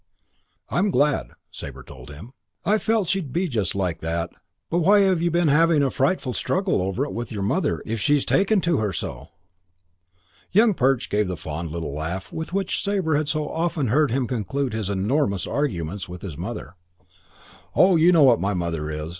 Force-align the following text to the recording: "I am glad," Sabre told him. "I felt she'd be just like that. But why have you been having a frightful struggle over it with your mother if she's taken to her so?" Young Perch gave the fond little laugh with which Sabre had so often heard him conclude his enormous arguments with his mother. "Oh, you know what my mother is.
"I 0.69 0.79
am 0.79 0.89
glad," 0.89 1.27
Sabre 1.51 1.83
told 1.83 2.09
him. 2.09 2.31
"I 2.65 2.79
felt 2.79 3.07
she'd 3.07 3.31
be 3.31 3.47
just 3.47 3.75
like 3.75 3.99
that. 3.99 4.31
But 4.71 4.79
why 4.79 5.01
have 5.01 5.21
you 5.21 5.29
been 5.29 5.47
having 5.49 5.83
a 5.83 5.91
frightful 5.91 6.33
struggle 6.33 6.81
over 6.81 7.05
it 7.05 7.13
with 7.13 7.31
your 7.31 7.43
mother 7.43 7.83
if 7.85 7.99
she's 7.99 8.25
taken 8.25 8.61
to 8.61 8.77
her 8.77 8.91
so?" 8.93 9.27
Young 10.51 10.73
Perch 10.73 11.07
gave 11.07 11.27
the 11.27 11.37
fond 11.37 11.69
little 11.69 11.93
laugh 11.93 12.33
with 12.33 12.51
which 12.51 12.83
Sabre 12.83 13.15
had 13.15 13.29
so 13.29 13.47
often 13.47 13.89
heard 13.89 14.09
him 14.09 14.25
conclude 14.25 14.73
his 14.73 14.89
enormous 14.89 15.45
arguments 15.45 16.09
with 16.09 16.23
his 16.23 16.35
mother. 16.35 16.73
"Oh, 17.75 17.95
you 17.95 18.11
know 18.11 18.23
what 18.23 18.41
my 18.41 18.55
mother 18.55 18.89
is. 18.89 19.09